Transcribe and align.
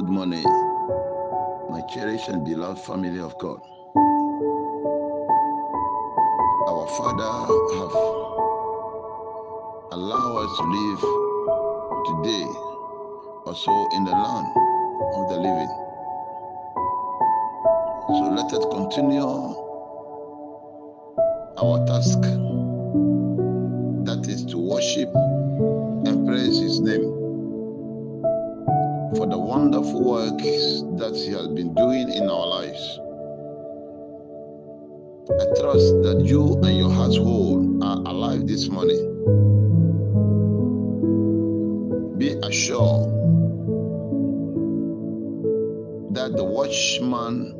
good 0.00 0.08
morning, 0.08 0.42
my 1.68 1.82
cherished 1.92 2.28
and 2.28 2.42
beloved 2.42 2.80
family 2.86 3.20
of 3.20 3.36
God. 3.38 3.60
Our 6.68 6.86
Father 6.96 7.32
have 7.76 7.94
allowed 9.92 10.36
us 10.40 10.56
to 10.56 10.64
live 10.64 11.00
today 12.06 12.46
also 13.44 13.88
in 13.92 14.04
the 14.04 14.12
land 14.12 14.46
of 15.16 15.28
the 15.28 15.36
living. 15.36 15.72
So 18.08 18.22
let 18.34 18.50
us 18.54 18.64
continue 18.72 19.28
our 21.58 21.78
task 21.86 22.22
that 24.06 24.26
is 24.30 24.46
to 24.46 24.56
worship 24.56 25.14
and 26.06 26.26
praise 26.26 26.58
his 26.58 26.80
name 26.80 27.19
the 29.30 29.38
wonderful 29.38 30.02
works 30.02 30.82
that 30.98 31.14
he 31.14 31.30
has 31.30 31.46
been 31.48 31.72
doing 31.74 32.10
in 32.10 32.28
our 32.28 32.46
lives. 32.48 32.98
I 35.30 35.44
trust 35.60 36.02
that 36.02 36.22
you 36.24 36.60
and 36.64 36.76
your 36.76 36.90
household 36.90 37.80
are 37.84 37.98
alive 37.98 38.48
this 38.48 38.68
morning. 38.68 38.98
Be 42.18 42.30
assured 42.42 43.06
that 46.14 46.32
the 46.36 46.44
watchman 46.44 47.54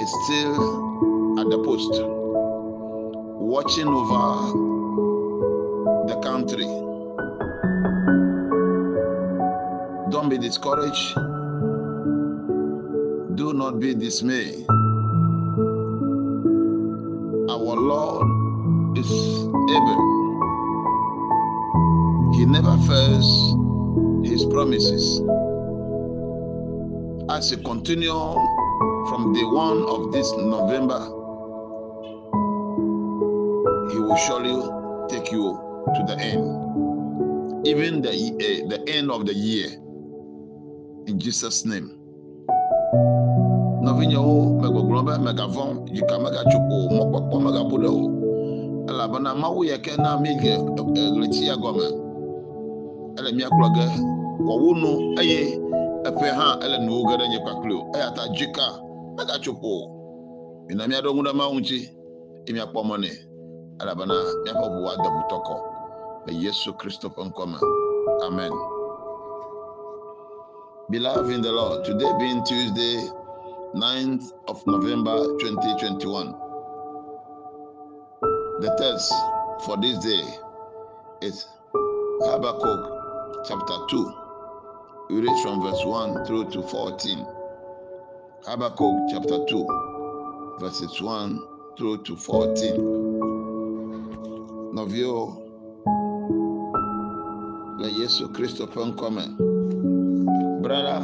is 0.00 0.10
still 0.24 1.38
at 1.38 1.48
the 1.48 1.62
post, 1.64 2.02
watching 3.40 3.86
over 3.86 4.71
discouraged. 10.42 11.14
Do 13.36 13.52
not 13.54 13.78
be 13.78 13.94
dismayed. 13.94 14.66
Our 17.48 17.76
Lord 17.78 18.98
is 18.98 19.08
able. 19.70 20.02
He 22.34 22.44
never 22.44 22.76
fails 22.90 23.54
his 24.28 24.44
promises. 24.46 25.20
As 27.30 27.52
a 27.52 27.56
continue 27.58 28.34
from 29.08 29.32
the 29.32 29.44
one 29.46 29.84
of 29.86 30.10
this 30.12 30.30
November, 30.32 31.00
he 33.92 33.98
will 34.00 34.16
surely 34.26 34.58
take 35.08 35.30
you 35.30 35.56
to 35.94 36.02
the 36.08 36.16
end, 36.18 37.66
even 37.66 38.02
the 38.02 38.10
uh, 38.10 38.68
the 38.68 38.82
end 38.88 39.10
of 39.12 39.24
the 39.24 39.34
year. 39.34 39.68
In 41.06 41.18
Jesus' 41.18 41.64
name. 41.66 41.90
Novinyo 43.82 44.22
megoglombe 44.62 45.18
megavon 45.18 45.90
jika 45.92 46.18
megachupo 46.18 46.76
mokpɔkpɔ 46.94 47.36
megabu 47.44 47.76
ɖe 47.82 47.88
o 47.90 48.02
elabena 48.90 49.34
mawu 49.34 49.64
yɛ 49.64 49.82
ke 49.82 49.96
na 49.98 50.16
mi 50.22 50.30
le 50.38 50.52
ɣleti 51.14 51.46
ya 51.46 51.56
gɔme. 51.56 51.86
Ele 53.18 53.30
miakplɔ 53.36 53.66
ge 53.74 53.86
wɔwu 54.46 54.70
nu 54.80 54.90
eye 55.20 55.58
eƒe 56.06 56.28
hã 56.38 56.58
ele 56.64 56.78
nuwo 56.86 57.02
ge 57.08 57.14
ɖe 57.18 57.26
nye 57.28 57.38
kpakpli 57.42 57.74
o. 57.74 57.82
Eya 57.96 58.10
ta 58.14 58.22
dzika 58.34 58.66
megatsuƒo 59.16 59.70
o. 59.82 59.84
Mina 60.68 60.86
miaɖo 60.86 61.10
ŋu 61.14 61.22
ɖe 61.26 61.32
mawu 61.34 61.54
ŋuti 61.58 61.78
ye 62.46 62.52
miakpɔ 62.54 62.80
mɔ 62.88 62.96
nɛ. 63.02 63.10
Elabena 63.82 64.14
miaƒe 64.44 64.66
ʋu 64.70 64.86
ade 64.92 65.08
ʋutɔkɔ 65.16 65.56
le 66.26 66.32
yesu 66.38 66.72
kristo 66.78 67.08
ƒe 67.08 67.22
ŋkɔme 67.26 67.58
amen. 68.26 68.52
Beloved 70.92 71.32
in 71.32 71.40
the 71.40 71.50
lord 71.50 71.82
today 71.86 72.12
being 72.18 72.44
tuesday 72.44 73.08
9th 73.74 74.30
of 74.46 74.62
november 74.66 75.16
2021 75.40 76.34
the 78.60 78.68
text 78.78 79.10
for 79.64 79.78
this 79.80 79.96
day 80.04 80.22
is 81.22 81.46
habakkuk 82.26 82.92
chapter 83.48 83.78
2 83.88 84.12
we 85.08 85.22
read 85.22 85.42
from 85.42 85.62
verse 85.62 85.82
1 85.82 86.26
through 86.26 86.50
to 86.50 86.60
14 86.60 87.26
habakkuk 88.44 88.94
chapter 89.10 89.38
2 89.46 90.58
verses 90.60 91.00
1 91.00 91.40
through 91.78 92.02
to 92.02 92.14
14 92.16 92.76
nɔviwo 94.74 95.36
le 97.80 97.88
yesu 97.88 98.28
kristo 98.28 98.66
ƒe 98.66 99.51
ŋkɔme 100.72 100.84
brala 100.84 100.96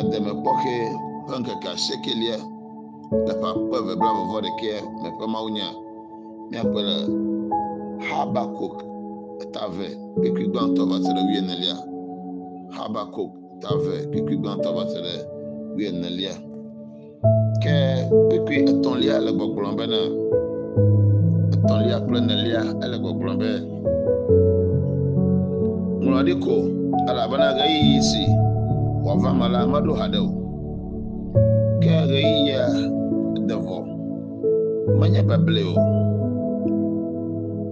edemekpɔxɛ 0.00 0.74
ƒe 1.28 1.34
ŋkeke 1.40 1.68
asiekelia 1.74 2.36
le 3.26 3.32
ƒe 3.40 3.46
akpe 3.50 3.76
eve 3.80 3.92
blavɔvɔ 4.00 4.36
ɖekɛ 4.44 4.70
me 5.00 5.08
ƒe 5.18 5.24
mawunya 5.32 5.68
míakpɔe 6.50 6.80
le 6.88 6.96
habakuk 8.08 8.74
tave 9.54 9.86
kpekpe 10.16 10.42
gbãtɔ 10.50 10.82
va 10.90 10.96
se 11.04 11.10
ɖe 11.16 11.22
wuienelia 11.28 11.76
habakuk 12.76 13.30
tave 13.62 13.94
kpekpe 14.10 14.34
gbãtɔ 14.42 14.68
va 14.76 14.82
se 14.92 14.98
ɖe 15.04 15.14
wuienelia 15.74 16.34
ke 17.62 17.74
kpekpe 18.28 18.54
etɔ̃lia 18.70 19.14
le 19.24 19.30
gbɔgblɔm 19.36 19.74
bena 19.78 20.00
etɔ̃lia 21.54 21.96
kple 22.04 22.18
nelia 22.28 22.62
ele 22.84 22.96
gbɔgblɔm 23.02 23.36
be 23.40 23.50
ŋlɔ 26.04 26.20
ɖi 26.26 26.34
ko 26.44 26.54
elabena 27.10 27.48
ɣeyiɣi 27.58 28.00
si 28.08 28.22
wòava 29.04 29.30
me 29.38 29.46
la 29.52 29.60
meɖo 29.72 29.92
haɖe 30.00 30.18
o. 30.26 30.30
Ke 31.82 31.92
ɣeyiɣia 32.10 32.62
de 33.48 33.54
vɔ 33.64 33.76
menye 34.98 35.22
beble 35.28 35.62
o. 35.72 35.74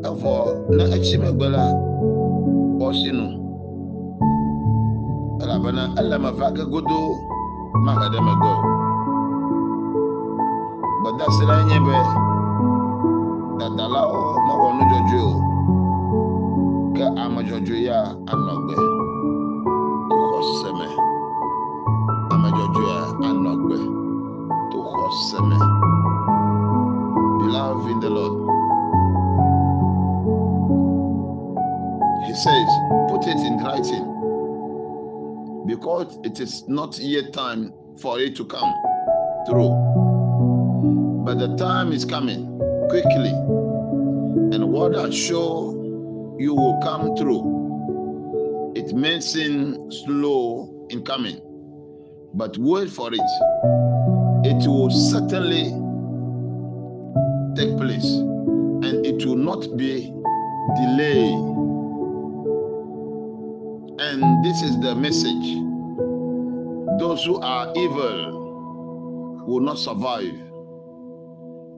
Evɔ 0.08 0.32
ne 0.76 0.84
etsi 0.96 1.16
megbe 1.22 1.46
la 1.54 1.64
xɔ 2.78 2.88
sinu 3.00 3.26
elabena 5.42 5.82
ele 6.00 6.16
me 6.22 6.30
va 6.38 6.46
ge 6.56 6.64
godoo 6.72 7.08
mahe 7.84 8.06
ɖe 8.12 8.20
megbe 8.26 8.50
o. 8.56 8.58
Gbedasi 11.00 11.44
la 11.50 11.56
nye 11.68 11.78
be 11.86 11.96
dadalawo 13.58 14.20
mewɔ 14.46 14.68
nu 14.76 14.82
dzɔdzɔe 14.90 15.20
o. 15.30 15.34
Ke 16.96 17.04
ame 17.22 17.40
dzɔdzɔe 17.46 17.78
ya 17.88 17.98
anɔ 18.32 18.52
gbe 18.64 19.05
he 32.36 32.42
says 32.42 32.68
put 33.08 33.26
it 33.26 33.38
in 33.46 33.56
writing 33.64 34.04
because 35.66 36.18
it 36.22 36.38
is 36.38 36.68
not 36.68 36.98
yet 36.98 37.32
time 37.32 37.72
for 37.98 38.20
it 38.20 38.36
to 38.36 38.44
come 38.44 38.74
through 39.48 39.72
but 41.24 41.38
the 41.38 41.56
time 41.56 41.92
is 41.92 42.04
coming 42.04 42.46
quickly 42.90 43.30
and 44.52 44.70
what 44.70 44.94
I 44.94 45.08
show 45.10 45.76
you 46.38 46.54
will 46.54 46.78
come 46.82 47.16
through. 47.16 48.72
It 48.76 48.94
may 48.94 49.20
seem 49.20 49.90
slow 49.90 50.86
in 50.90 51.02
coming, 51.02 51.40
but 52.34 52.56
wait 52.58 52.90
for 52.90 53.10
it. 53.12 53.20
It 54.46 54.68
will 54.68 54.90
certainly 54.90 55.70
take 57.56 57.76
place 57.78 58.04
and 58.04 59.04
it 59.06 59.24
will 59.24 59.36
not 59.36 59.76
be 59.76 60.12
delayed. 60.76 61.65
And 64.16 64.42
this 64.42 64.62
is 64.62 64.80
the 64.80 64.94
message 64.94 65.60
those 66.98 67.22
who 67.26 67.38
are 67.38 67.70
evil 67.76 69.44
will 69.46 69.60
not 69.60 69.78
survive, 69.78 70.32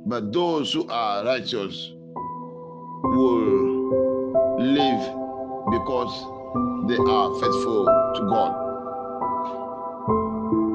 but 0.06 0.32
those 0.32 0.72
who 0.72 0.86
are 0.88 1.24
righteous 1.24 1.90
will 3.02 4.56
live 4.60 5.00
because 5.72 6.14
they 6.88 6.98
are 7.10 7.34
faithful 7.40 7.86
to 8.14 8.20
God. 8.30 8.54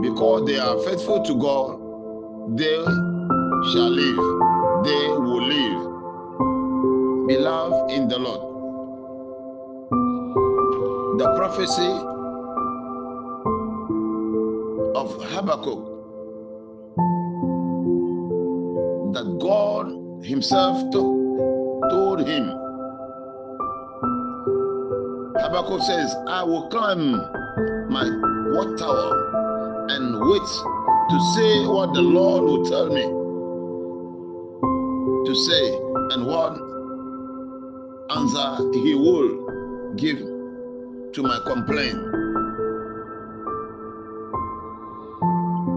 Because 0.01 0.45
they 0.45 0.59
are 0.59 0.77
faithful 0.79 1.23
to 1.23 1.33
God, 1.35 1.79
they 2.57 2.83
shall 3.71 3.89
live. 3.89 4.19
They 4.83 5.07
will 5.17 5.43
live. 5.47 5.87
Beloved 7.29 7.91
in 7.91 8.09
the 8.09 8.19
Lord. 8.19 8.52
The 11.15 11.31
prophecy 11.35 11.91
of 14.95 15.23
Habakkuk 15.31 15.81
that 19.13 19.37
God 19.39 20.25
Himself 20.25 20.91
told 20.91 22.27
him. 22.27 22.45
Habakkuk 25.37 25.81
says, 25.83 26.15
I 26.27 26.41
will 26.43 26.67
climb 26.69 27.11
my 27.91 28.09
watchtower 28.55 29.87
and 29.89 30.19
wait 30.19 30.49
to 31.09 31.19
say 31.35 31.67
what 31.67 31.93
the 31.93 32.01
Lord 32.01 32.43
will 32.43 32.65
tell 32.65 32.89
me 32.89 33.03
to 35.27 35.35
say 35.35 35.75
and 36.15 36.25
what 36.25 36.53
answer 38.17 38.71
he 38.79 38.95
will 38.95 39.93
give 39.95 40.32
to 41.13 41.21
my 41.21 41.39
complaint. 41.45 41.97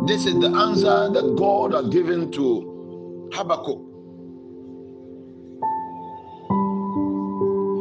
This 0.07 0.25
is 0.25 0.39
the 0.41 0.51
answer 0.55 1.11
that 1.13 1.35
God 1.37 1.75
has 1.75 1.89
given 1.89 2.31
to 2.33 3.29
Habakkuk. 3.35 3.83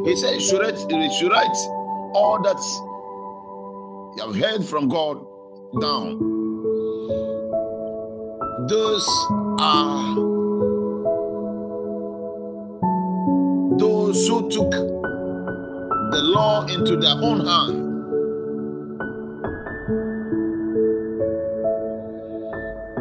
He 0.06 0.16
said, 0.16 0.42
should 0.42 0.60
write, 0.60 0.78
should 1.12 1.32
write 1.32 1.56
all 2.14 2.40
that 2.42 2.60
you 4.16 4.26
have 4.26 4.36
heard 4.36 4.64
from 4.64 4.88
God 4.88 5.24
down. 5.80 6.18
Those 8.68 9.06
are 9.60 10.14
those 13.78 14.26
who 14.28 14.50
took 14.50 14.95
the 16.16 16.22
law 16.22 16.64
into 16.64 16.96
their 16.96 17.12
own 17.12 17.44
hand. 17.44 17.82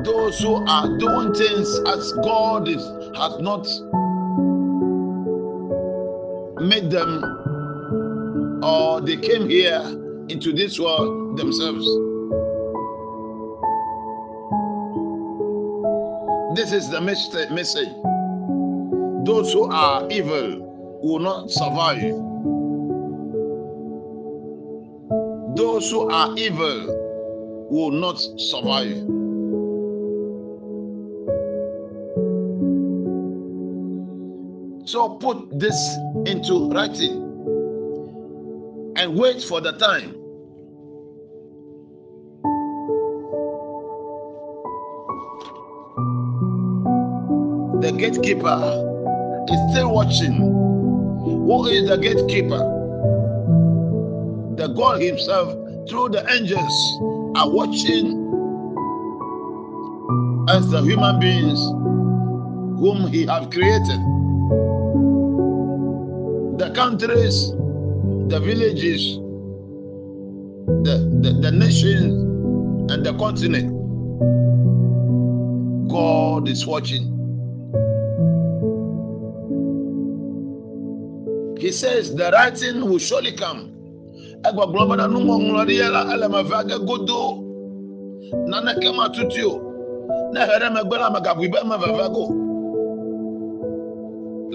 Those 0.05 0.37
who 0.41 0.55
are 0.67 0.97
doing 0.97 1.33
things 1.33 1.79
as 1.87 2.11
God 2.25 2.67
is, 2.67 2.83
has 3.15 3.39
not 3.39 3.65
made 6.61 6.91
them, 6.91 7.23
or 8.61 8.99
they 8.99 9.15
came 9.15 9.47
here 9.47 9.79
into 10.27 10.51
this 10.51 10.77
world 10.77 11.37
themselves. 11.37 11.85
This 16.57 16.73
is 16.73 16.89
the 16.89 16.99
message. 16.99 17.87
Those 19.25 19.53
who 19.53 19.71
are 19.71 20.05
evil 20.11 20.99
will 21.01 21.19
not 21.19 21.49
survive. 21.49 22.24
Those 25.75 25.91
who 25.91 26.09
are 26.09 26.33
evil 26.37 27.67
will 27.69 27.91
not 27.91 28.17
survive. 28.17 28.95
So 34.87 35.17
put 35.19 35.59
this 35.59 35.75
into 36.25 36.69
writing 36.71 37.17
and 38.95 39.19
wait 39.19 39.43
for 39.43 39.59
the 39.59 39.73
time. 39.73 40.13
The 47.81 47.91
gatekeeper 47.97 48.61
is 49.51 49.71
still 49.73 49.93
watching. 49.93 50.35
Who 50.37 51.67
is 51.67 51.89
the 51.89 51.97
gatekeeper? 51.97 52.71
The 54.55 54.67
God 54.69 55.01
Himself, 55.01 55.64
through 55.89 56.09
the 56.09 56.25
angels, 56.31 56.73
are 57.35 57.49
watching 57.49 58.39
as 60.49 60.69
the 60.69 60.81
human 60.81 61.19
beings 61.19 61.59
whom 62.79 63.07
He 63.07 63.25
have 63.25 63.49
created 63.51 63.99
the 66.59 66.71
countries, 66.75 67.51
the 68.29 68.39
villages, 68.39 69.17
the, 70.67 71.19
the, 71.21 71.39
the 71.41 71.51
nations, 71.51 72.13
and 72.91 73.05
the 73.05 73.13
continent. 73.17 73.71
God 75.89 76.49
is 76.49 76.65
watching. 76.67 77.31
He 81.59 81.71
says 81.71 82.15
the 82.15 82.31
writing 82.31 82.81
will 82.89 82.99
surely 82.99 83.33
come. 83.33 83.74
egbagblo 84.49 84.87
be 84.89 84.95
na 84.95 85.05
nuŋɔŋlɔ 85.07 85.61
ɖe 85.67 85.73
ya 85.81 85.87
la 85.95 86.01
ele 86.13 86.27
me 86.33 86.41
va 86.49 86.59
ge 86.67 86.77
godoo 86.87 87.29
naneke 88.49 88.89
ma 88.97 89.05
tutu 89.09 89.43
o. 89.51 89.55
Ne 90.33 90.39
he 90.47 90.55
ɖe 90.61 90.67
megbe 90.73 90.95
la 91.01 91.09
megabui 91.13 91.47
be 91.51 91.57
eme 91.63 91.75
veve 91.81 92.05
go. 92.13 92.23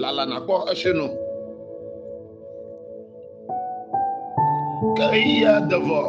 Lala 0.01 0.23
nakpɔ 0.25 0.55
esi 0.71 0.91
nu. 0.93 1.07
Ke 4.95 5.03
ɣeyi 5.11 5.41
ya 5.43 5.59
de 5.69 5.77
vɔ 5.87 5.99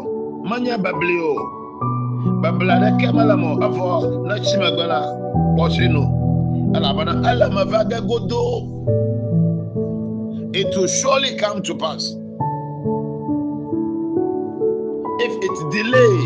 menye 0.48 0.76
bebli 0.84 1.16
o. 1.20 1.34
Bebli 2.42 2.70
aɖeke 2.70 3.08
mele 3.16 3.36
mo 3.42 3.50
evɔ 3.66 3.88
ne 4.28 4.34
tsi 4.44 4.56
megbe 4.58 4.84
la 4.92 5.00
kpɔsi 5.54 5.86
nu. 5.94 6.02
Elabena 6.76 7.12
ele 7.30 7.46
me 7.54 7.62
va 7.70 7.84
ge 7.90 7.98
godoo 8.08 8.68
it 10.54 10.76
will 10.76 10.86
surely 10.86 11.34
come 11.36 11.62
to 11.62 11.74
pass. 11.74 12.14
Delay. 15.70 16.18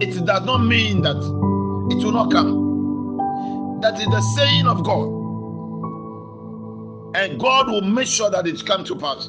It 0.00 0.24
does 0.26 0.44
not 0.44 0.58
mean 0.64 1.02
that 1.02 1.16
it 1.16 2.04
will 2.04 2.12
not 2.12 2.30
come. 2.30 3.80
That 3.82 3.98
is 3.98 4.06
the 4.06 4.20
saying 4.36 4.66
of 4.66 4.84
god. 4.84 5.08
And 7.16 7.40
god 7.40 7.68
will 7.68 7.82
make 7.82 8.06
sure 8.06 8.30
that 8.30 8.46
it 8.46 8.64
come 8.66 8.84
to 8.84 8.96
pass. 8.96 9.26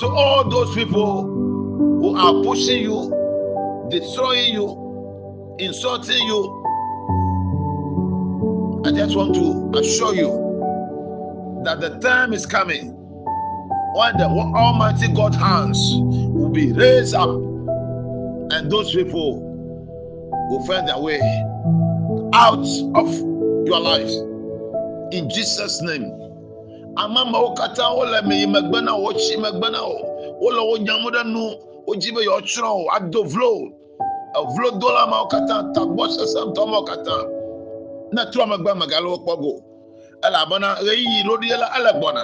So 0.00 0.08
all 0.14 0.48
those 0.48 0.74
people 0.74 1.22
who 1.22 2.16
are 2.16 2.42
pushing 2.44 2.82
you, 2.82 3.88
destroying 3.90 4.54
you, 4.54 5.56
insulting 5.58 6.26
you, 6.26 6.60
I 8.84 8.92
just 8.92 9.16
want 9.16 9.34
to 9.34 9.78
assure 9.78 10.14
you 10.14 11.62
that 11.64 11.80
the 11.80 11.98
time 11.98 12.32
is 12.32 12.46
coming 12.46 12.99
when 13.94 14.16
the 14.16 14.26
Almighty 14.26 15.08
God 15.12 15.34
hands 15.34 15.78
will 16.30 16.50
be 16.50 16.72
raised 16.72 17.14
up. 17.14 17.28
And 18.52 18.70
those 18.70 18.92
people 18.94 19.40
will 20.50 20.66
find 20.66 20.88
their 20.88 20.98
way 20.98 21.20
out 22.34 22.66
of 22.94 23.08
your 23.66 23.80
lives. 23.80 24.14
In 25.14 25.28
Jesus' 25.30 25.82
name. 25.82 26.16
ama 26.96 27.24
ma 27.24 27.38
wo 27.40 27.54
katã 27.54 27.94
wole 27.94 28.20
meyi 28.26 28.46
megbe 28.46 28.82
na 28.82 28.96
wo 28.96 29.12
tsi 29.14 29.36
megbe 29.38 29.70
na 29.70 29.80
wo 29.82 29.94
wole 30.42 30.60
wo 30.68 30.76
nyam 30.76 31.06
ɖe 31.06 31.22
nu 31.32 31.54
wodzi 31.86 32.10
be 32.14 32.20
yewotsrɔ̃ 32.26 32.72
wo 32.76 32.84
ado 32.96 33.22
vlo. 33.24 33.70
Evlodola 34.38 35.06
mawo 35.10 35.26
katã 35.26 35.56
tagbɔ 35.74 36.04
sesẽtɔ 36.14 36.62
mawo 36.70 36.82
katã 36.84 37.16
ne 38.12 38.22
trɔ 38.30 38.44
megbe 38.50 38.70
megale 38.78 39.08
wo 39.10 39.18
kpɔ 39.18 39.34
go 39.42 39.52
elabena 40.26 40.68
ɣeyiɣi 40.86 41.20
loɖi 41.28 41.48
la 41.60 41.66
ele 41.78 41.90
gbɔna 41.98 42.22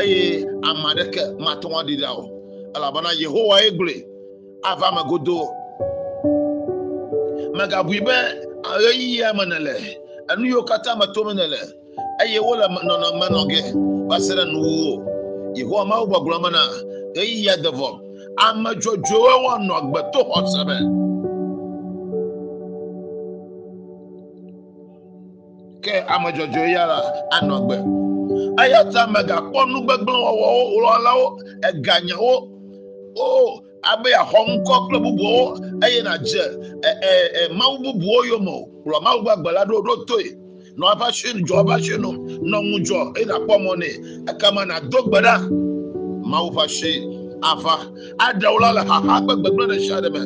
eye 0.00 0.44
ame 0.68 0.84
aɖeke 0.90 1.22
mate 1.44 1.64
ŋu 1.68 1.76
aɖi 1.80 1.94
ɖa 2.02 2.10
o 2.18 2.22
elabena 2.76 3.10
yehowa 3.20 3.56
ye 3.62 3.70
gblɔe 3.76 3.96
ava 4.70 4.86
me 4.94 5.02
godo. 5.08 5.38
Megabui 7.56 8.00
be 8.06 8.16
ɣeyiɣia 8.62 9.28
me 9.36 9.44
nele 9.50 9.74
enu 10.32 10.44
yiwo 10.46 10.62
katã 10.68 10.92
me 10.98 11.06
tome 11.14 11.32
nele 11.34 11.58
eye 12.22 12.38
wole 12.46 12.66
nɔnɔme 12.88 13.26
nɔ 13.34 13.40
ge 13.50 13.60
va 14.08 14.16
se 14.20 14.32
ɖe 14.38 14.44
nuwuwo 14.52 14.92
yehowa 15.56 15.84
mawu 15.88 16.06
gbɔgblɔ 16.10 16.36
me 16.42 16.50
na 16.50 16.62
ɣeyiɣia 17.16 17.56
de 17.62 17.70
vɔ 17.78 17.88
ame 18.46 18.70
dzɔdzɔewo 18.80 19.34
woanɔ 19.44 19.72
agbe 19.80 20.00
to 20.12 20.20
xɔ 20.30 20.46
se 20.52 20.60
me. 20.68 20.76
Ke 25.82 25.94
ame 26.14 26.28
dzɔdzɔe 26.32 26.72
ya 26.72 26.86
la 26.86 26.98
anɔ 27.36 27.54
agbe 27.58 27.76
eya 28.62 28.84
ta 28.92 29.06
megakpɔ 29.06 29.60
nugbegblẽ 29.72 30.18
wɔwɔwo 30.26 30.62
wɔlawo 30.84 31.26
eganyawo 31.68 32.32
o 33.16 33.62
abe 33.82 34.08
yaxɔ 34.10 34.38
ŋkɔ 34.54 34.74
kple 34.86 34.98
eye 35.84 36.00
ɛ 37.40 37.54
mawu 37.56 37.78
bubuwo 37.82 38.24
yome 38.28 38.48
o. 38.48 38.68
Kplɔ 38.84 39.02
mawu 39.02 39.22
gbagbe 39.22 39.52
la 39.52 39.64
ɖo 39.64 39.82
ɖo 39.86 40.06
toe. 40.06 40.36
Nɔ 40.78 40.86
eƒe 40.94 41.02
asi 41.08 41.28
dzɔ 41.42 41.56
eƒe 41.62 41.72
asi 41.74 41.96
nɔ 41.98 42.10
eye 43.18 43.24
nakpɔ 43.24 43.54
mɔ 43.64 43.72
nɛ. 43.80 43.90
Ekema 44.30 44.66
nado 44.66 44.98
gbe 45.08 45.18
ɖa. 45.20 45.36
Mawu 46.24 46.50
ƒe 46.50 46.64
asi 46.64 46.92
aɖewo 47.42 48.60
la 48.60 48.72
le 48.72 48.82
xaxa 48.82 49.20
kpe 49.24 49.34
gbegblẽ 49.40 49.66
ɖe 49.68 50.10
me. 50.12 50.20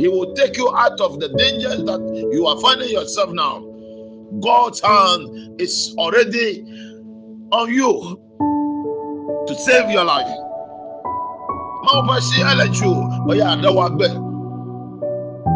He 0.00 0.08
will 0.08 0.32
take 0.34 0.56
you 0.56 0.68
out 0.74 1.00
of 1.00 1.18
the 1.20 1.28
dangers 1.30 1.82
that 1.84 2.00
you 2.32 2.46
are 2.46 2.58
finding 2.60 2.90
yourself 2.90 3.30
now. 3.32 3.62
God's 4.40 4.80
hand 4.80 5.60
is 5.60 5.94
already 5.98 6.64
on 7.52 7.72
you 7.72 8.18
to 9.46 9.54
save 9.54 9.90
your 9.90 10.04
life 10.04 10.32
ƒe 11.86 12.16
asi 12.16 12.40
ele 12.42 12.68
tsi 12.72 12.86
o 12.86 12.94
eye 13.32 13.42
aɖewo 13.52 13.82
agbe 13.86 14.08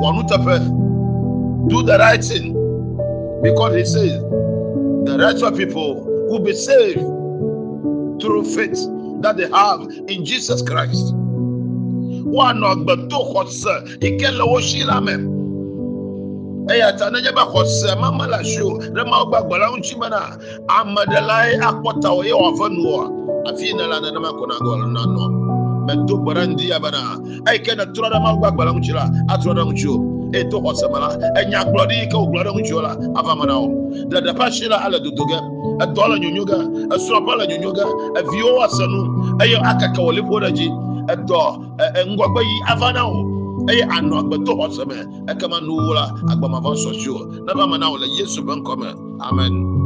wɔnu 0.00 0.22
teƒe 0.30 0.56
do 1.68 1.82
the 1.82 1.96
right 1.98 2.24
thing 2.24 2.52
because 3.42 3.74
he 3.74 3.84
says 3.84 4.20
the 5.06 5.16
righteous 5.18 5.56
people 5.56 6.02
will 6.28 6.40
be 6.40 6.52
saved 6.52 7.00
through 8.20 8.44
faith 8.44 8.80
that 9.22 9.36
they 9.36 9.48
have 9.48 9.80
in 10.08 10.24
Jesus 10.24 10.62
Christ. 10.62 11.14
One 11.14 12.62
of 12.64 12.86
the 12.86 12.96
two 13.08 13.16
horses, 13.16 13.98
he 14.00 14.18
can 14.18 14.36
lower 14.38 14.60
Shilamem. 14.60 15.35
Eya 16.66 16.92
ta 16.98 17.10
na 17.10 17.20
nyaba 17.20 17.46
kɔsɛ 17.46 17.94
mama 18.00 18.26
la 18.26 18.42
so 18.42 18.78
na 18.92 19.04
ma 19.04 19.24
gba 19.24 19.42
gbala 19.46 19.70
ŋutsi 19.70 19.94
me 20.00 20.08
na 20.08 20.34
amadelae 20.66 21.54
akpɔta 21.62 22.10
o 22.10 22.22
ye 22.22 22.32
wòava 22.32 22.66
nua 22.74 23.06
afi 23.46 23.72
ne 23.72 23.86
la 23.86 24.00
nenema 24.00 24.34
ko 24.34 24.46
na 24.46 24.58
gɔl 24.58 24.82
na 24.90 25.02
nɔ 25.06 25.24
mɛ 25.86 26.06
do 26.06 26.18
gbara 26.18 26.42
ŋdi 26.46 26.66
ya 26.68 26.78
bena 26.80 27.22
eyi 27.46 27.62
ke 27.62 27.70
ne 27.76 27.84
trɔ 27.94 28.10
ɖe 28.10 28.18
ma 28.18 28.34
gba 28.34 28.50
gbala 28.50 28.72
ŋutsi 28.74 28.92
la 28.92 29.06
atrɔ 29.30 29.54
ɖe 29.54 29.62
ŋutsi 29.62 29.86
o 29.86 29.96
eye 30.34 30.42
to 30.50 30.58
xɔse 30.58 30.90
me 30.90 30.98
la 30.98 31.08
enya 31.38 31.62
gblɔ 31.70 31.82
ɖi 31.86 31.94
yi 32.02 32.06
ke 32.10 32.16
wògblɔ 32.18 32.42
ɖe 32.42 32.52
ŋutsi 32.58 32.72
o. 32.74 32.80
La 32.82 32.92
ava 33.14 33.36
me 33.38 33.46
na 33.46 33.54
o 33.62 33.66
ɖeɖe 34.10 34.30
ƒe 34.34 34.42
asi 34.42 34.66
la 34.68 34.86
ele 34.86 34.98
dodo 34.98 35.24
ge 35.24 35.38
edɔ 35.86 36.02
le 36.10 36.16
nyonyo 36.18 36.44
ge 36.50 36.58
esrɔ̃ƒe 36.90 37.32
le 37.38 37.46
nyonyo 37.46 37.72
ge 37.78 37.84
eviwo 38.18 38.62
ase 38.66 38.84
nu 38.90 39.00
eye 39.38 39.54
akeke 39.54 40.00
wò 40.02 40.10
liƒo 40.10 40.40
ɖe 40.42 40.50
dzi 40.50 40.66
edɔ 41.14 41.40
ŋgɔgbe 42.10 42.40
yi 42.42 42.56
ava 42.66 42.92
na 42.92 43.06
o 43.06 43.35
eye 43.70 43.82
anɔ 43.96 44.14
agbeto 44.20 44.52
xɔse 44.58 44.84
me. 44.88 44.98
Ekema 45.32 45.60
nuwo 45.60 45.94
la 45.94 46.04
agbamava 46.32 46.70
sɔsi 46.76 47.08
o 47.10 47.24
neva 47.46 47.66
me 47.70 47.78
na 47.78 47.90
o 47.90 47.96
le 47.96 48.06
yesu 48.06 48.42
ƒe 48.42 48.54
ŋkɔ 48.60 48.74
me. 48.78 48.88
Amen. 49.20 49.85